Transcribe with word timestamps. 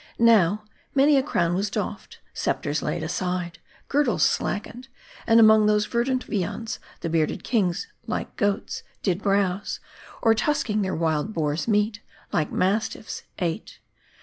Now, 0.17 0.63
many 0.95 1.15
a 1.15 1.21
crown 1.21 1.53
was 1.53 1.69
doffed; 1.69 2.17
scepters 2.33 2.81
laid 2.81 3.03
aside; 3.03 3.59
girdles 3.87 4.23
slackened,; 4.23 4.87
and 5.27 5.39
among 5.39 5.67
those 5.67 5.85
verdant 5.85 6.23
viands 6.23 6.79
the 7.01 7.07
bearded 7.11 7.43
kings 7.43 7.85
like 8.07 8.35
goats 8.35 8.81
did 9.03 9.21
browse; 9.21 9.79
or 10.23 10.33
tusking 10.33 10.81
their 10.81 10.95
wild 10.95 11.35
boar's 11.35 11.67
meat, 11.67 11.99
like 12.33 12.51
mastiffs 12.51 13.21
ate. 13.37 13.77